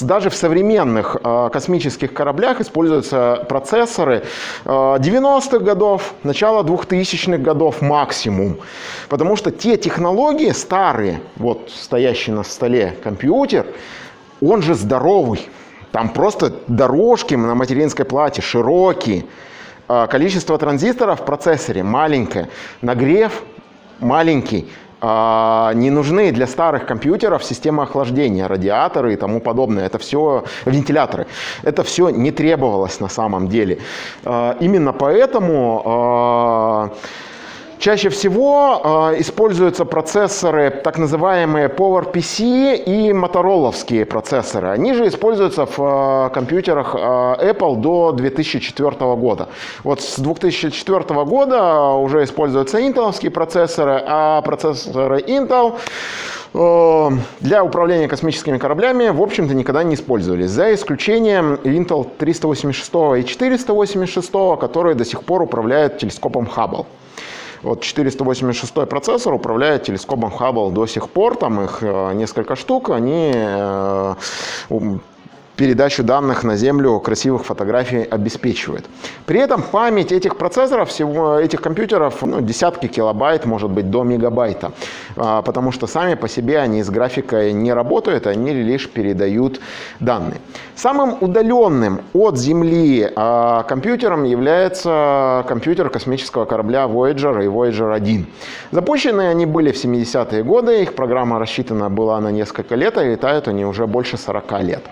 [0.00, 4.24] даже в современных э, космических кораблях используются процессоры
[4.64, 8.58] 90-х э, годов, начала 2000-х годов максимум.
[9.08, 13.66] Потому что те технологии старые, вот стоящий на столе компьютер,
[14.40, 15.48] он же здоровый.
[15.92, 19.24] Там просто дорожки на материнской плате широкие.
[19.86, 22.48] Количество транзисторов в процессоре маленькое.
[22.80, 23.42] Нагрев
[23.98, 24.68] маленький.
[25.00, 29.86] А, не нужны для старых компьютеров системы охлаждения, радиаторы и тому подобное.
[29.86, 31.26] Это все вентиляторы.
[31.62, 33.78] Это все не требовалось на самом деле.
[34.24, 36.90] А, именно поэтому а,
[37.80, 44.68] Чаще всего э, используются процессоры, так называемые PowerPC и мотороловские процессоры.
[44.68, 49.48] Они же используются в э, компьютерах э, Apple до 2004 года.
[49.82, 55.78] Вот с 2004 года уже используются интеловские процессоры, а процессоры Intel
[56.52, 62.90] э, для управления космическими кораблями, в общем-то, никогда не использовались, за исключением Intel 386
[63.20, 66.84] и 486, которые до сих пор управляют телескопом Hubble.
[67.62, 73.32] Вот 486 процессор управляет телескопом Хаббл до сих пор, там их э, несколько штук, они
[73.34, 74.14] э,
[75.60, 78.86] передачу данных на Землю красивых фотографий обеспечивает.
[79.26, 84.72] При этом память этих процессоров, всего этих компьютеров, ну, десятки килобайт, может быть, до мегабайта,
[85.16, 89.60] а, потому что сами по себе они с графикой не работают, они лишь передают
[90.00, 90.40] данные.
[90.76, 98.26] Самым удаленным от Земли а, компьютером является компьютер космического корабля Voyager и Voyager 1.
[98.70, 103.46] Запущены они были в 70-е годы, их программа рассчитана была на несколько лет, а летают
[103.46, 104.84] они уже больше 40 лет.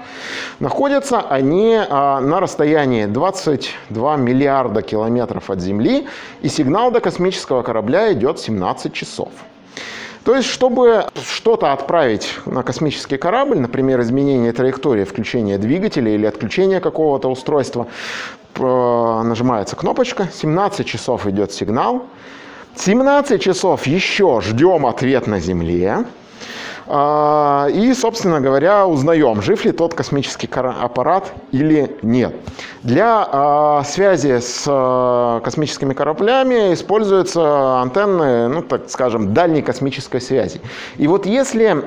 [0.60, 6.08] Находятся они а, на расстоянии 22 миллиарда километров от Земли,
[6.42, 9.28] и сигнал до космического корабля идет 17 часов.
[10.24, 16.80] То есть, чтобы что-то отправить на космический корабль, например, изменение траектории, включение двигателя или отключение
[16.80, 17.86] какого-то устройства,
[18.58, 22.02] нажимается кнопочка, 17 часов идет сигнал,
[22.74, 26.04] 17 часов еще ждем ответ на Земле,
[26.88, 32.34] и, собственно говоря, узнаем, жив ли тот космический аппарат или нет.
[32.82, 40.60] Для а, связи с а, космическими кораблями используются антенны, ну, так скажем, дальней космической связи.
[40.96, 41.82] И вот если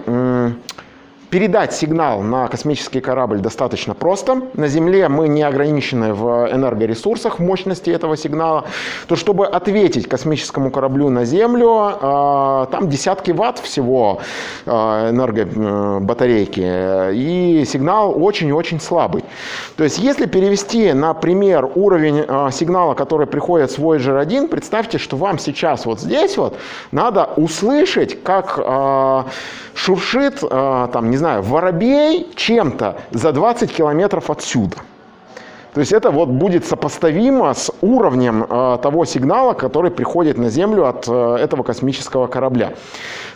[1.31, 4.41] Передать сигнал на космический корабль достаточно просто.
[4.53, 8.65] На Земле мы не ограничены в энергоресурсах, мощности этого сигнала.
[9.07, 14.19] То чтобы ответить космическому кораблю на Землю, а, там десятки ватт всего
[14.65, 17.13] а, энергобатарейки.
[17.13, 19.23] И сигнал очень-очень слабый.
[19.77, 25.15] То есть если перевести, например, уровень а, сигнала, который приходит с Voyager 1, представьте, что
[25.15, 26.57] вам сейчас вот здесь вот
[26.91, 29.25] надо услышать, как
[29.73, 34.77] шуршит, там, не знаю, воробей чем-то за 20 километров отсюда.
[35.73, 40.85] То есть это вот будет сопоставимо с уровнем э, того сигнала, который приходит на Землю
[40.85, 42.73] от э, этого космического корабля.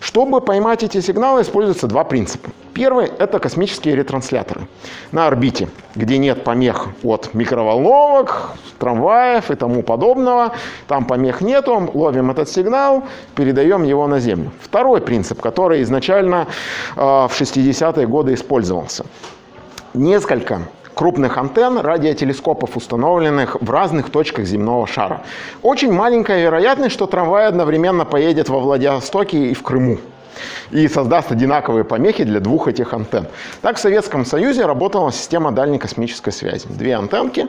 [0.02, 2.50] Чтобы поймать эти сигналы, используются два принципа.
[2.74, 4.68] Первый– это космические ретрансляторы
[5.14, 10.52] на орбите, где нет помех от микроволновок, трамваев и тому подобного.
[10.90, 13.04] Там помех нету, ловим этот сигнал,
[13.36, 14.52] передаем его на Землю.
[14.62, 16.48] Второй принцип, который изначально
[16.98, 19.06] э, в 60-е годы использовался.
[19.94, 20.64] Несколько
[20.96, 25.22] крупных антенн радиотелескопов, установленных в разных точках земного шара.
[25.62, 30.00] Очень маленькая вероятность, что трамвай одновременно поедет во Владивостоке и в Крыму
[30.72, 33.28] и создаст одинаковые помехи для двух этих антенн.
[33.62, 36.68] Так в Советском Союзе работала система дальней космической связи.
[36.68, 37.48] Две антенки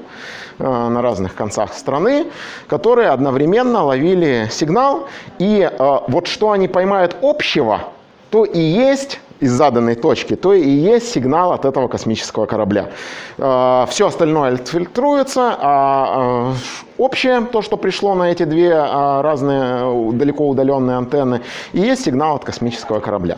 [0.59, 2.27] э, на разных концах страны,
[2.69, 7.89] которые одновременно ловили сигнал, и э, вот что они поймают общего,
[8.31, 12.90] то и есть из заданной точки, то и есть сигнал от этого космического корабля.
[13.38, 16.55] А, Все остальное фильтруется, а, а
[16.99, 22.37] общее, то, что пришло на эти две а, разные далеко удаленные антенны, и есть сигнал
[22.37, 23.37] от космического корабля.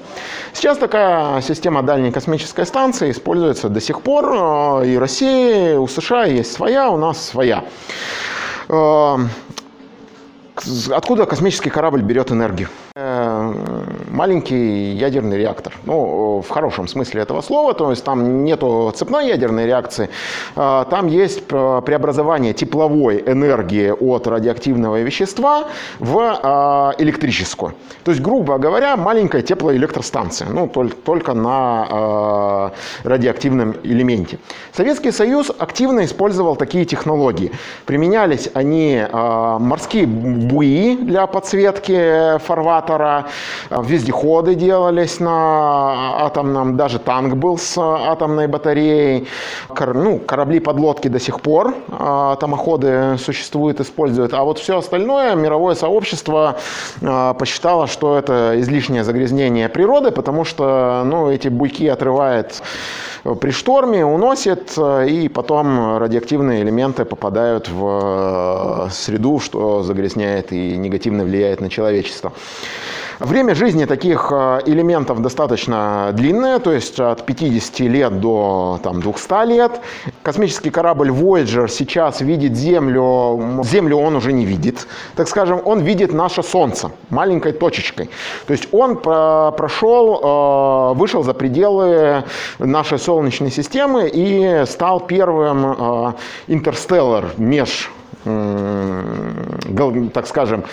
[0.52, 6.52] Сейчас такая система дальней космической станции используется до сих пор, и России, у США есть
[6.52, 7.64] своя, у нас своя.
[10.90, 12.68] Откуда космический корабль берет энергию?
[12.98, 15.72] Маленький ядерный реактор.
[15.84, 20.11] Ну, в хорошем смысле этого слова, то есть там нету цепной ядерной реакции,
[20.56, 25.68] а, там есть преобразование тепловой энергии от радиоактивного вещества
[26.00, 27.74] в а, электрическую.
[28.04, 32.72] То есть, грубо говоря, маленькая теплоэлектростанция, ну, только на
[33.04, 34.38] радиоактивном элементе.
[34.72, 37.52] Советский Союз активно использовал такие технологии.
[37.87, 47.59] Применялись они морские буи для подсветки фарватера, везде вездеходы делались на атомном, даже танк был
[47.59, 49.29] с атомной батареей.
[49.68, 54.33] Кор, ну, корабли, подлодки до сих пор а, атомоходы существуют, используют.
[54.35, 56.57] А вот все остальное мировое сообщество
[57.03, 62.62] а, посчитало, что это излишнее загрязнение природы, потому что ну, эти буйки отрывает
[63.40, 71.61] при шторме, уносит, и потом радиоактивные элементы попадают в среду, что загрязняет и негативно влияет
[71.61, 72.33] на человечество.
[73.18, 79.46] Время жизни таких э, элементов достаточно длинное, то есть от 50 лет до там, 200
[79.46, 79.80] лет.
[80.22, 84.86] космический корабль Voyager сейчас видит Землю, Землю он уже не видит,
[85.16, 88.08] так скажем, он видит наше Солнце маленькой точечкой.
[88.46, 92.22] То есть он прошел, вышел за пределы
[92.58, 96.14] нашей Солнечной системы и стал первым
[96.46, 97.90] интерстеллар, меж
[100.12, 100.64] так скажем,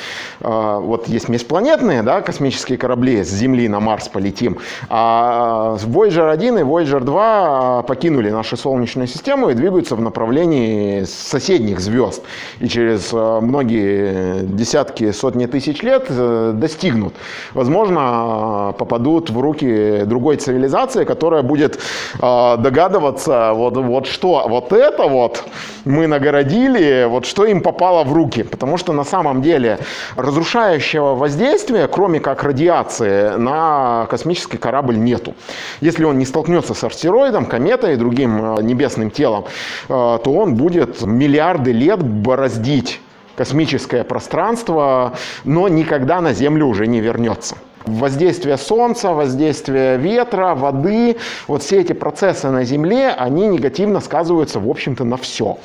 [0.42, 4.58] а, вот есть межпланетные да, космические корабли, с Земли на Марс полетим,
[4.90, 11.80] а Voyager 1 и Voyager 2 покинули нашу Солнечную систему и двигаются в направлении соседних
[11.80, 12.24] звезд.
[12.60, 17.14] И через а, многие десятки, сотни тысяч лет э, достигнут.
[17.54, 21.80] Возможно, попадут в руки другой цивилизации, которая будет
[22.20, 25.44] а, догадываться, вот, вот что, вот это вот
[25.86, 28.44] мы нагородили, вот что им попало в руки.
[28.44, 29.80] Потому что на самом деле
[30.16, 35.34] разрушающего воздействия, кроме как радиации, на космический корабль нету.
[35.82, 39.46] Если он не столкнется с астероидом, кометой и другим э, небесным телом,
[39.90, 43.02] э, то он будет миллиарды лет бороздить
[43.36, 51.18] космическое пространство, но никогда на Землю уже не вернется воздействие солнца, воздействие ветра, воды,
[51.48, 55.58] вот все эти процессы на Земле, они негативно сказываются, в общем-то, на все.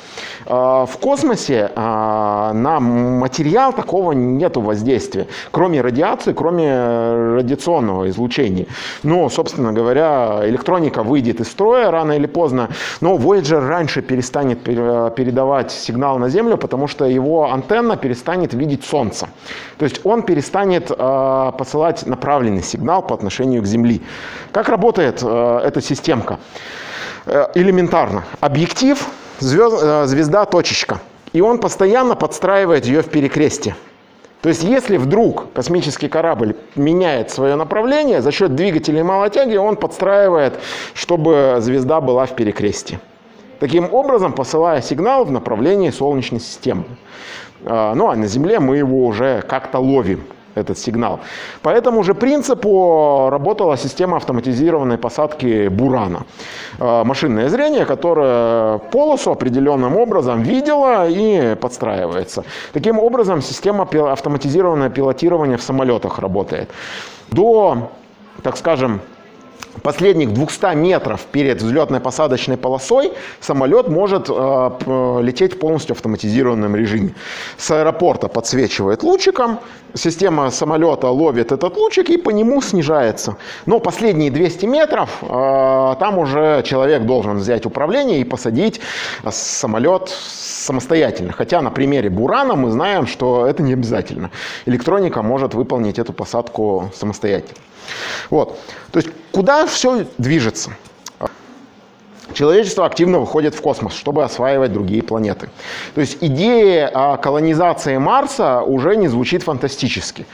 [0.45, 8.67] А, в космосе а, на материал такого нету воздействия, кроме радиации, кроме радиационного излучения.
[9.03, 12.69] Но, собственно говоря, электроника выйдет из строя рано или поздно,
[13.01, 19.27] но Voyager раньше перестанет передавать сигнал на Землю, потому что его антенна перестанет видеть Солнце.
[19.77, 24.01] То есть он перестанет а, посылать направленный сигнал по отношению к Земли.
[24.51, 26.37] Как работает э, эта системка?
[27.25, 28.23] Э, элементарно.
[28.39, 29.03] Объектив,
[29.39, 30.99] звезд, э, звезда, точечка.
[31.33, 33.75] И он постоянно подстраивает ее в перекрестие.
[34.41, 39.75] То есть, если вдруг космический корабль меняет свое направление, за счет двигателей малой тяги он
[39.75, 40.59] подстраивает,
[40.93, 42.99] чтобы звезда была в перекрестии.
[43.59, 46.85] Таким образом, посылая сигнал в направлении Солнечной системы.
[47.63, 50.23] Ну а на Земле мы его уже как-то ловим
[50.55, 51.19] этот сигнал.
[51.61, 56.25] По этому же принципу работала система автоматизированной посадки Бурана.
[56.79, 62.43] Э, машинное зрение, которое полосу определенным образом видело и подстраивается.
[62.73, 66.69] Таким образом, система автоматизированного пилотирования в самолетах работает.
[67.31, 67.91] До,
[68.43, 69.01] так скажем,
[69.83, 77.13] последних 200 метров перед взлетно-посадочной полосой самолет может э, лететь в полностью автоматизированном режиме.
[77.57, 79.59] С аэропорта подсвечивает лучиком,
[79.93, 83.37] система самолета ловит этот лучик и по нему снижается.
[83.65, 88.81] Но последние 200 метров э, там уже человек должен взять управление и посадить
[89.29, 91.33] самолет самостоятельно.
[91.33, 94.31] Хотя на примере Бурана мы знаем, что это не обязательно.
[94.65, 97.57] Электроника может выполнить эту посадку самостоятельно.
[98.29, 98.59] Вот.
[98.91, 100.75] То есть куда все движется?
[102.33, 105.49] Человечество активно выходит в космос, чтобы осваивать другие планеты.
[105.95, 110.25] То есть идея колонизации Марса уже не звучит фантастически,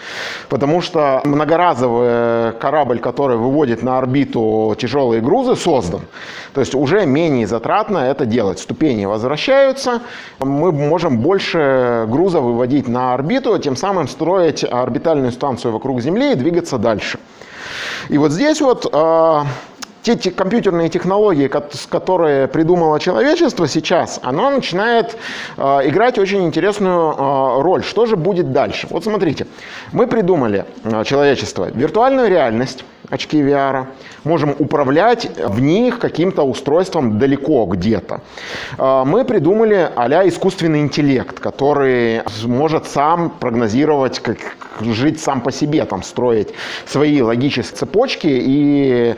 [0.49, 6.01] потому что многоразовый корабль, который выводит на орбиту тяжелые грузы, создан.
[6.53, 8.59] То есть уже менее затратно это делать.
[8.59, 10.01] Ступени возвращаются,
[10.39, 16.35] мы можем больше груза выводить на орбиту, тем самым строить орбитальную станцию вокруг Земли и
[16.35, 17.19] двигаться дальше.
[18.09, 19.41] И вот здесь вот э,
[20.07, 21.49] те, те компьютерные технологии,
[21.89, 25.17] которые придумало человечество сейчас, оно начинает
[25.57, 27.83] э, играть очень интересную э, роль.
[27.83, 28.87] Что же будет дальше?
[28.89, 29.47] Вот смотрите,
[29.91, 33.85] мы придумали, э, человечество, виртуальную реальность, очки VR,
[34.23, 38.21] можем управлять в них каким-то устройством далеко где-то.
[38.77, 44.37] А, мы придумали а искусственный интеллект, который может сам прогнозировать, как
[44.81, 46.49] жить сам по себе, там, строить
[46.85, 49.15] свои логические цепочки и,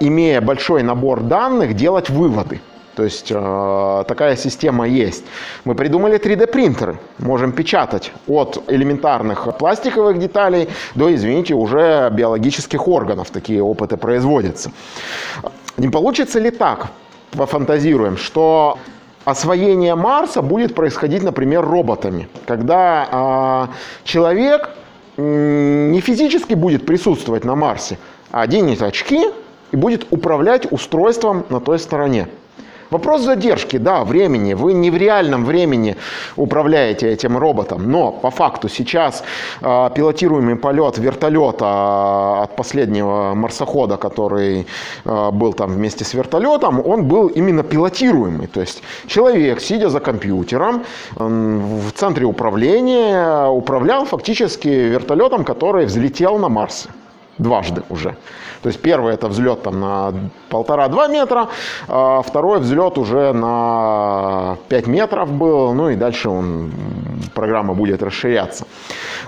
[0.00, 2.60] имея большой набор данных, делать выводы.
[3.00, 5.24] То есть э, такая система есть.
[5.64, 6.98] Мы придумали 3D принтеры.
[7.18, 13.30] Можем печатать от элементарных пластиковых деталей до, извините, уже биологических органов.
[13.30, 14.70] Такие опыты производятся.
[15.78, 16.88] Не получится ли так,
[17.30, 18.76] пофантазируем, что
[19.24, 24.68] освоение Марса будет происходить, например, роботами, когда э, человек
[25.16, 27.96] не физически будет присутствовать на Марсе,
[28.30, 29.30] а оденет очки
[29.72, 32.28] и будет управлять устройством на той стороне.
[32.90, 34.54] Вопрос задержки, да, времени.
[34.54, 35.96] Вы не в реальном времени
[36.36, 39.22] управляете этим роботом, но по факту сейчас
[39.60, 44.66] э, пилотируемый полет вертолета а, от последнего марсохода, который
[45.04, 48.48] э, был там вместе с вертолетом, он был именно пилотируемый.
[48.48, 50.84] То есть человек, сидя за компьютером
[51.16, 56.88] в центре управления, управлял фактически вертолетом, который взлетел на Марс.
[57.40, 58.16] Дважды уже.
[58.62, 60.12] То есть первый это взлет там на
[60.50, 61.48] полтора-два метра,
[61.88, 66.70] а второй взлет уже на 5 метров был, ну и дальше он,
[67.34, 68.66] программа будет расширяться.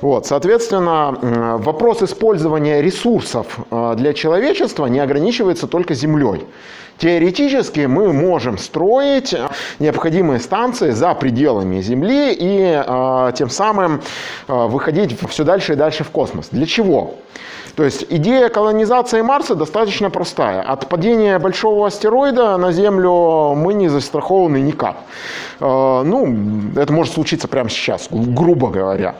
[0.02, 1.16] Вот, соответственно,
[1.58, 6.44] вопрос использования ресурсов а, для человечества не ограничивается только Землей.
[6.98, 9.34] Теоретически мы можем строить
[9.78, 14.02] необходимые станции за пределами Земли и э, тем самым
[14.46, 16.48] э, выходить все дальше и дальше в космос.
[16.52, 17.14] Для чего?
[17.76, 20.62] То есть идея колонизации Марса достаточно простая.
[20.62, 24.96] От падения большого астероида на Землю мы не застрахованы никак.
[25.62, 26.36] Э, ну,
[26.76, 29.14] это может случиться прямо сейчас, грубо говоря.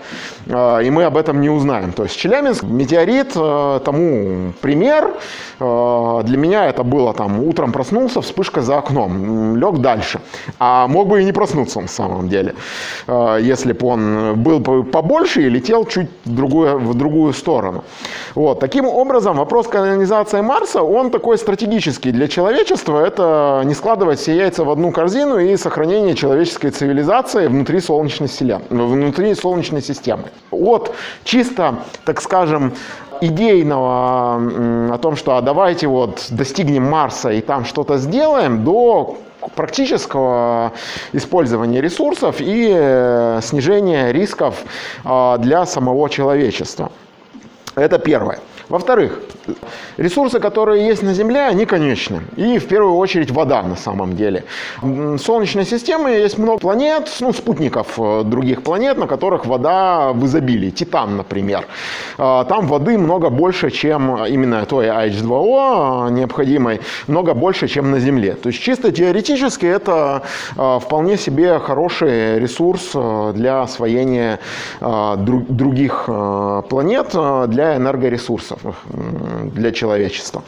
[0.47, 1.93] Э, и мы об этом не узнаем.
[1.93, 5.15] То есть Челябинск, метеорит, э, тому пример.
[5.59, 10.21] Для меня это было там, утром проснулся, вспышка за окном, лег дальше.
[10.59, 12.57] А мог бы и не проснуться на самом деле,
[13.07, 17.85] если бы он был побольше и летел чуть в другую, в другую сторону.
[18.43, 18.59] Вот.
[18.59, 22.99] Таким образом, вопрос колонизации Марса, он такой стратегический для человечества.
[22.99, 28.63] Это не складывать все яйца в одну корзину и сохранение человеческой цивилизации внутри Солнечной, селен...
[28.69, 30.25] внутри Солнечной системы.
[30.51, 32.73] От чисто, так скажем,
[33.21, 39.19] идейного о том, что а давайте вот достигнем Марса и там что-то сделаем, до
[39.55, 40.73] практического
[41.13, 44.65] использования ресурсов и э, снижения рисков
[45.05, 46.91] а, для самого человечества.
[47.77, 48.52] Это первое.
[48.73, 49.21] Во-вторых,
[49.99, 52.23] ресурсы, которые есть на Земле, они конечны.
[52.37, 54.45] И в первую очередь вода на самом деле.
[54.81, 60.25] В Солнечной системе есть много планет, ну, спутников э, других планет, на которых вода в
[60.25, 60.71] изобилии.
[60.71, 61.67] Титан, например.
[62.17, 68.37] А, там воды много больше, чем именно той H2O необходимой, много больше, чем на Земле.
[68.43, 70.23] То есть чисто теоретически это
[70.57, 74.39] вполне себе хороший ресурс э, для освоения
[74.81, 77.11] других планет
[77.51, 78.62] для энергоресурсов
[79.45, 80.43] для человечества.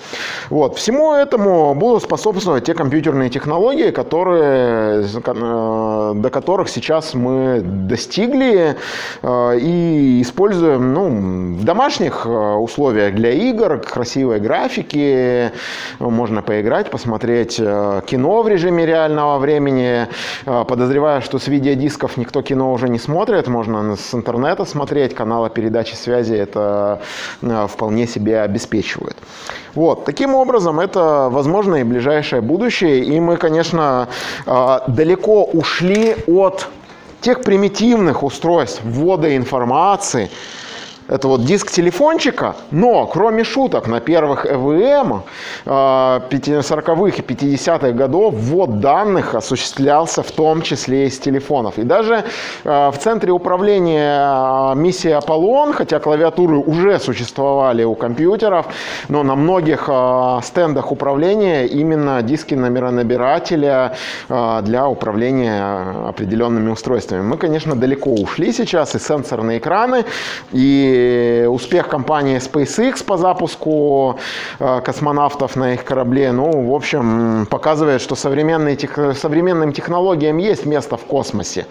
[0.51, 0.77] Вот.
[0.77, 8.77] Всему этому будут способствовать те компьютерные технологии, которые, э, до которых сейчас мы достигли
[9.23, 15.51] э, и используем ну, в домашних э, условиях для игр, красивой графики,
[15.99, 20.07] можно поиграть, посмотреть кино в режиме реального времени.
[20.45, 25.95] Подозреваю, что с видеодисков никто кино уже не смотрит, можно с интернета смотреть, каналы передачи
[25.95, 27.01] связи это
[27.69, 29.17] вполне себе обеспечивают.
[29.75, 30.05] Вот.
[30.05, 33.05] Таким образом, это возможно и ближайшее будущее.
[33.05, 34.09] И мы, конечно,
[34.47, 36.69] а, далеко ушли от
[37.21, 40.31] тех примитивных устройств ввода информации,
[41.07, 45.23] это вот диск телефончика, но кроме шуток на первых ЭВМ
[45.67, 51.79] 40-х и 50-х годов ввод данных осуществлялся в том числе из телефонов.
[51.79, 52.25] И даже
[52.65, 58.67] э, в центре управления э, миссии Аполлон, хотя клавиатуры уже существовали у компьютеров,
[59.09, 63.95] но на многих э, стендах управления именно диски номеронабирателя
[64.29, 67.23] для управления определенными устройствами.
[67.23, 70.05] Мы, конечно, далеко ушли сейчас, и сенсорные экраны,
[70.53, 70.94] и
[71.49, 74.19] успех компании SpaceX по запуску
[74.59, 78.79] э, космонавтов на их корабле, ну, в общем, показывает, что современные,
[79.15, 81.67] современным технологиям есть место в космосе.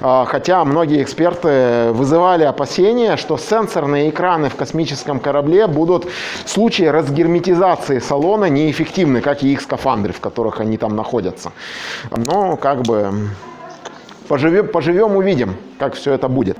[0.00, 6.06] А, хотя многие эксперты вызывали опасения, что сенсорные экраны в космическом корабле будут
[6.44, 11.52] в случае разгерметизации салона неэффективны, как и их скафандры, в которых они там находятся.
[12.10, 13.30] Но как бы
[14.28, 16.58] поживем, поживем увидим, как все это будет.